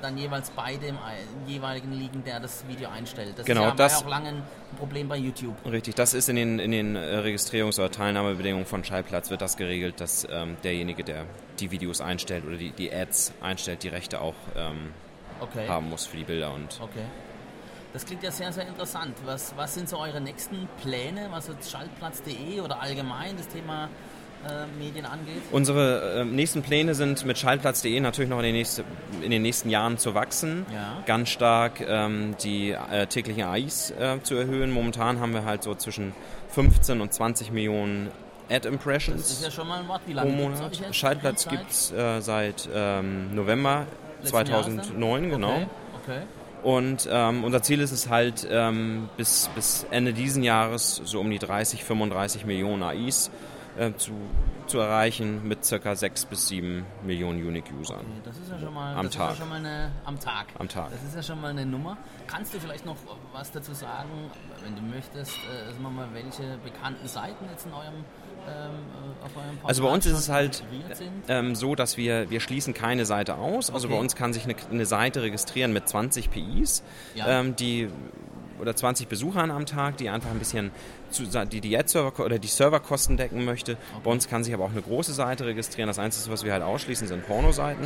dann 0.00 0.18
jeweils 0.18 0.50
bei 0.50 0.76
dem 0.76 0.98
jeweiligen 1.46 1.92
liegen, 1.92 2.22
der 2.24 2.40
das 2.40 2.66
Video 2.68 2.90
einstellt. 2.90 3.38
Das 3.38 3.46
genau, 3.46 3.62
ist 3.62 3.68
ja, 3.68 3.74
das 3.74 3.92
ja 3.92 3.98
auch 4.06 4.10
lange 4.10 4.28
ein 4.28 4.42
Problem 4.78 5.08
bei 5.08 5.16
YouTube. 5.16 5.54
Richtig, 5.64 5.94
das 5.94 6.14
ist 6.14 6.28
in 6.28 6.36
den, 6.36 6.58
in 6.58 6.70
den 6.70 6.96
äh, 6.96 7.18
Registrierungs- 7.18 7.78
oder 7.78 7.90
Teilnahmebedingungen 7.90 8.66
von 8.66 8.84
Schallplatz 8.84 9.30
wird 9.30 9.40
das 9.40 9.56
geregelt, 9.56 10.00
dass 10.00 10.26
ähm, 10.30 10.56
derjenige, 10.62 11.02
der 11.04 11.24
die 11.60 11.70
Videos 11.70 12.00
einstellt 12.00 12.44
oder 12.46 12.56
die, 12.56 12.70
die 12.72 12.92
Ads 12.92 13.32
einstellt, 13.40 13.82
die 13.82 13.88
Rechte 13.88 14.20
auch 14.20 14.34
ähm, 14.56 14.90
okay. 15.40 15.68
haben 15.68 15.88
muss 15.88 16.06
für 16.06 16.16
die 16.16 16.24
Bilder. 16.24 16.52
Und 16.52 16.78
okay. 16.80 17.04
Das 17.92 18.06
klingt 18.06 18.22
ja 18.22 18.30
sehr, 18.30 18.52
sehr 18.52 18.66
interessant. 18.66 19.14
Was, 19.26 19.54
was 19.56 19.74
sind 19.74 19.88
so 19.88 19.98
eure 19.98 20.20
nächsten 20.20 20.68
Pläne, 20.82 21.28
was 21.30 21.48
jetzt 21.48 21.70
Schaltplatz.de 21.70 22.60
oder 22.60 22.80
allgemein 22.80 23.36
das 23.36 23.48
Thema 23.48 23.90
äh, 24.48 24.66
Medien 24.82 25.04
angeht? 25.04 25.42
Unsere 25.50 26.20
äh, 26.20 26.24
nächsten 26.24 26.62
Pläne 26.62 26.94
sind 26.94 27.26
mit 27.26 27.36
Schaltplatz.de 27.36 28.00
natürlich 28.00 28.30
noch 28.30 28.38
in 28.38 28.44
den, 28.44 28.54
nächsten, 28.54 28.84
in 29.20 29.30
den 29.30 29.42
nächsten 29.42 29.68
Jahren 29.68 29.98
zu 29.98 30.14
wachsen. 30.14 30.64
Ja. 30.72 31.02
Ganz 31.04 31.28
stark 31.28 31.82
ähm, 31.86 32.34
die 32.42 32.70
äh, 32.70 33.06
täglichen 33.08 33.42
AIs 33.42 33.90
äh, 33.90 34.22
zu 34.22 34.36
erhöhen. 34.36 34.70
Momentan 34.70 35.20
haben 35.20 35.34
wir 35.34 35.44
halt 35.44 35.62
so 35.62 35.74
zwischen 35.74 36.14
15 36.48 37.00
und 37.02 37.12
20 37.12 37.52
Millionen 37.52 38.10
Ad-Impressions. 38.50 39.20
Das 39.20 39.32
ist 39.32 39.44
ja 39.44 39.50
schon 39.50 39.68
mal 39.68 39.80
ein 39.80 39.88
Wort. 39.88 40.00
Wie 40.06 40.14
lange 40.14 40.30
pro 40.30 40.36
Monat. 40.48 40.80
Schaltplatz 40.92 41.46
gibt 41.46 41.70
es 41.70 41.92
äh, 41.92 42.20
seit 42.20 42.68
ähm, 42.74 43.34
November 43.34 43.86
Letzten 44.22 44.30
2009, 44.30 45.30
genau. 45.30 45.48
Okay. 45.48 45.66
okay. 46.02 46.22
Und 46.62 47.08
ähm, 47.10 47.42
unser 47.42 47.62
Ziel 47.62 47.80
ist 47.80 47.90
es 47.90 48.08
halt, 48.08 48.46
ähm, 48.48 49.08
bis, 49.16 49.50
bis 49.54 49.84
Ende 49.90 50.12
diesen 50.12 50.42
Jahres 50.42 51.02
so 51.04 51.20
um 51.20 51.28
die 51.30 51.38
30, 51.38 51.82
35 51.82 52.46
Millionen 52.46 52.82
AIs 52.84 53.30
äh, 53.76 53.92
zu, 53.94 54.12
zu 54.66 54.78
erreichen 54.78 55.46
mit 55.46 55.68
ca. 55.68 55.96
6 55.96 56.26
bis 56.26 56.48
7 56.48 56.84
Millionen 57.04 57.44
Unique-Usern. 57.44 58.00
Okay, 58.00 58.20
das 58.24 58.38
ist 58.38 58.50
ja 58.50 58.58
schon 58.58 58.74
mal, 58.74 58.94
am 58.94 59.10
Tag. 59.10 59.30
Ja 59.30 59.36
schon 59.36 59.48
mal 59.48 59.56
eine, 59.56 59.90
am 60.04 60.20
Tag. 60.20 60.46
Am 60.58 60.68
Tag. 60.68 60.90
Das 60.90 61.02
ist 61.02 61.16
ja 61.16 61.22
schon 61.22 61.40
mal 61.40 61.50
eine 61.50 61.66
Nummer. 61.66 61.96
Kannst 62.26 62.54
du 62.54 62.60
vielleicht 62.60 62.86
noch 62.86 62.96
was 63.32 63.50
dazu 63.50 63.72
sagen, 63.72 64.30
wenn 64.62 64.76
du 64.76 64.82
möchtest, 64.82 65.32
äh, 65.38 65.72
sagen 65.72 65.82
wir 65.82 65.90
mal, 65.90 66.08
welche 66.12 66.58
bekannten 66.64 67.08
Seiten 67.08 67.44
jetzt 67.50 67.66
in 67.66 67.72
eurem 67.72 68.04
also 69.64 69.82
bei 69.82 69.88
uns 69.88 70.06
ist 70.06 70.18
es 70.18 70.28
halt 70.28 70.62
ähm, 71.28 71.54
so, 71.54 71.74
dass 71.74 71.96
wir, 71.96 72.30
wir 72.30 72.40
schließen 72.40 72.74
keine 72.74 73.06
Seite 73.06 73.36
aus. 73.36 73.70
Also 73.70 73.86
okay. 73.86 73.96
bei 73.96 74.00
uns 74.00 74.16
kann 74.16 74.32
sich 74.32 74.44
eine, 74.44 74.54
eine, 74.70 74.86
Seite 74.86 75.22
registrieren 75.22 75.72
mit 75.72 75.88
20 75.88 76.30
PIs, 76.30 76.82
ja. 77.14 77.40
ähm, 77.40 77.56
die 77.56 77.88
oder 78.62 78.76
20 78.76 79.08
Besuchern 79.08 79.50
am 79.50 79.66
Tag, 79.66 79.96
die 79.96 80.08
einfach 80.08 80.30
ein 80.30 80.38
bisschen 80.38 80.70
zu, 81.10 81.24
die 81.24 81.60
die 81.60 81.76
Ad-Server 81.76 82.24
oder 82.24 82.38
die 82.38 82.48
Serverkosten 82.48 83.16
decken 83.16 83.44
möchte. 83.44 83.76
Bei 84.04 84.10
uns 84.10 84.28
kann 84.28 84.44
sich 84.44 84.54
aber 84.54 84.64
auch 84.64 84.70
eine 84.70 84.80
große 84.80 85.12
Seite 85.12 85.44
registrieren. 85.44 85.88
Das 85.88 85.98
Einzige, 85.98 86.32
was 86.32 86.44
wir 86.44 86.52
halt 86.52 86.62
ausschließen, 86.62 87.08
sind 87.08 87.26
Pornoseiten, 87.26 87.84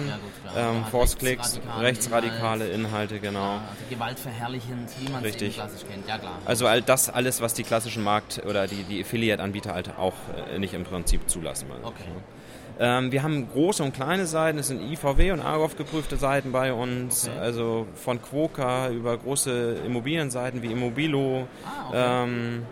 ja, 0.55 0.71
ähm, 0.71 0.85
Force-Clicks, 0.85 1.57
rechtsradikale, 1.57 1.87
rechtsradikale 1.87 2.69
Inhalte, 2.69 3.19
genau. 3.21 3.57
Ja, 3.57 3.65
also 3.71 3.83
gewaltverherrlichend, 3.89 4.91
wie 5.01 5.11
man 5.11 5.25
es 5.25 5.37
klassisch 5.37 5.89
kennt. 5.89 6.07
Ja, 6.07 6.19
klar. 6.19 6.39
Also 6.45 6.67
all 6.67 6.83
das 6.83 7.09
alles, 7.09 7.41
was 7.41 7.55
die 7.55 7.63
klassischen 7.63 8.05
Markt- 8.05 8.43
oder 8.47 8.67
die, 8.67 8.85
die 8.85 9.01
Affiliate-Anbieter 9.01 9.73
halt 9.73 9.97
auch 9.99 10.15
äh, 10.53 10.59
nicht 10.59 10.75
im 10.75 10.85
Prinzip 10.85 11.29
zulassen. 11.29 11.69
Okay. 11.83 12.05
Ähm, 12.79 13.11
wir 13.11 13.23
haben 13.23 13.49
große 13.51 13.83
und 13.83 13.95
kleine 13.95 14.27
Seiten, 14.27 14.59
es 14.59 14.69
sind 14.69 14.83
IVW 14.83 15.33
und 15.33 15.41
Argov 15.41 15.77
geprüfte 15.77 16.17
Seiten 16.17 16.53
bei 16.53 16.73
uns, 16.73 17.27
okay. 17.29 17.39
also 17.39 17.87
von 17.95 18.21
Quoka 18.21 18.91
über 18.91 19.17
große 19.17 19.79
Immobilienseiten 19.87 20.63
wie 20.63 20.73
Immobilo. 20.73 21.49
Ah, 21.65 21.89
okay. 21.89 22.25
ähm, 22.25 22.67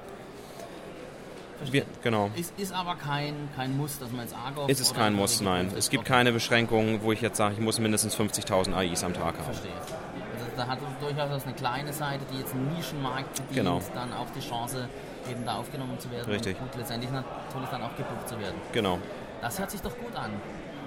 wir, 1.70 1.84
genau. 2.02 2.30
Ist, 2.37 2.52
ist 2.58 2.75
aber 2.75 2.96
kein, 2.96 3.49
kein 3.56 3.76
Muss, 3.76 3.99
dass 3.99 4.11
man 4.11 4.23
jetzt 4.23 4.37
Argov... 4.37 4.68
Ist 4.68 4.80
es 4.80 4.92
kein 4.92 5.14
Muss, 5.14 5.40
nein. 5.40 5.73
Es 5.76 5.88
gibt 5.88 6.04
keine 6.04 6.32
Beschränkungen, 6.32 7.00
wo 7.02 7.12
ich 7.12 7.23
jetzt 7.23 7.38
sage, 7.38 7.54
ich 7.54 7.61
muss 7.61 7.78
mindestens 7.78 8.16
50.000 8.18 8.75
AIs 8.75 9.04
am 9.04 9.14
Tag 9.14 9.38
haben. 9.38 9.44
Verstehe. 9.44 9.73
Also 9.73 10.46
da 10.56 10.66
hat 10.66 10.78
durchaus 11.00 11.44
eine 11.44 11.54
kleine 11.54 11.92
Seite, 11.94 12.25
die 12.32 12.40
jetzt 12.40 12.52
einen 12.52 12.75
Nischenmarkt 12.75 13.34
bedient, 13.49 13.54
genau. 13.54 13.80
dann 13.94 14.12
auch 14.12 14.26
die 14.37 14.46
Chance, 14.46 14.88
eben 15.30 15.44
da 15.46 15.54
aufgenommen 15.54 15.99
zu 15.99 16.11
werden 16.11 16.30
Richtig. 16.30 16.56
und 16.61 16.76
letztendlich 16.76 17.11
natürlich 17.11 17.68
dann 17.70 17.82
auch 17.82 17.96
gebucht 17.96 18.28
zu 18.28 18.38
werden. 18.38 18.56
Genau. 18.73 18.99
Das 19.45 19.59
hört 19.59 19.71
sich 19.71 19.83
doch 19.83 19.95
gut 19.99 20.17
an. 20.17 20.31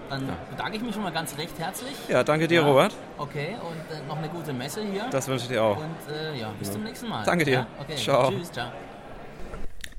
Dann 0.09 0.27
ja. 0.27 0.35
bedanke 0.49 0.77
ich 0.77 0.81
mich 0.81 0.91
schon 0.95 1.03
mal 1.03 1.11
ganz 1.11 1.37
recht 1.37 1.59
herzlich. 1.59 1.93
Ja, 2.09 2.23
danke 2.23 2.47
dir, 2.47 2.61
ja. 2.61 2.67
Robert. 2.67 2.91
Okay, 3.19 3.55
und 3.61 3.95
äh, 3.95 4.01
noch 4.07 4.17
eine 4.17 4.29
gute 4.29 4.51
Messe 4.51 4.81
hier. 4.81 5.05
Das 5.11 5.27
wünsche 5.27 5.43
ich 5.43 5.49
dir 5.49 5.61
auch. 5.61 5.77
Und 5.77 6.11
äh, 6.11 6.39
ja, 6.39 6.51
bis 6.57 6.69
ja. 6.69 6.73
zum 6.73 6.83
nächsten 6.83 7.07
Mal. 7.07 7.23
Danke 7.23 7.45
dir. 7.45 7.67
Okay. 7.79 7.95
Ciao. 7.97 8.31
Tschüss, 8.31 8.51
ciao. 8.51 8.71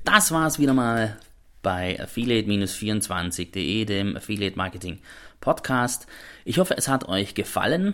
Das 0.03 0.33
war 0.33 0.45
es 0.45 0.59
wieder 0.59 0.73
mal 0.73 1.17
bei 1.61 1.97
affiliate-24.de, 2.01 3.85
dem 3.85 4.17
Affiliate 4.17 4.57
Marketing 4.57 4.99
Podcast. 5.39 6.07
Ich 6.43 6.57
hoffe, 6.57 6.75
es 6.77 6.89
hat 6.89 7.07
euch 7.07 7.33
gefallen. 7.33 7.93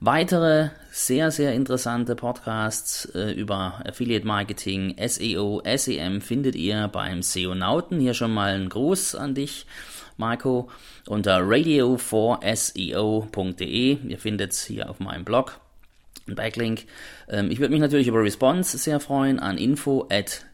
Weitere 0.00 0.70
sehr, 0.90 1.30
sehr 1.30 1.54
interessante 1.54 2.16
Podcasts 2.16 3.06
äh, 3.14 3.32
über 3.32 3.82
Affiliate 3.86 4.26
Marketing, 4.26 4.94
SEO, 5.06 5.62
SEM 5.76 6.20
findet 6.20 6.54
ihr 6.54 6.88
beim 6.88 7.22
SEO 7.22 7.54
Nauten. 7.54 7.98
Hier 7.98 8.12
schon 8.12 8.34
mal 8.34 8.54
ein 8.54 8.68
Gruß 8.68 9.14
an 9.14 9.34
dich. 9.34 9.66
Marco, 10.16 10.68
unter 11.06 11.38
radio4seo.de. 11.38 13.98
Ihr 14.08 14.18
findet 14.18 14.50
es 14.52 14.64
hier 14.64 14.90
auf 14.90 14.98
meinem 15.00 15.24
Blog. 15.24 15.60
Ein 16.28 16.34
Backlink. 16.34 16.84
Ähm, 17.28 17.50
ich 17.50 17.58
würde 17.58 17.72
mich 17.72 17.80
natürlich 17.80 18.08
über 18.08 18.22
Response 18.22 18.76
sehr 18.78 19.00
freuen 19.00 19.40
an 19.40 19.58
info 19.58 20.08
at 20.10 20.46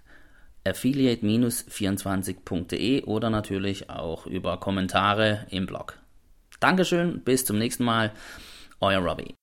affiliate-24.de 0.64 3.04
oder 3.04 3.30
natürlich 3.30 3.88
auch 3.90 4.26
über 4.26 4.58
Kommentare 4.58 5.46
im 5.50 5.66
Blog. 5.66 5.96
Dankeschön, 6.60 7.20
bis 7.20 7.44
zum 7.44 7.58
nächsten 7.58 7.84
Mal. 7.84 8.10
Euer 8.80 9.00
Robbie. 9.00 9.37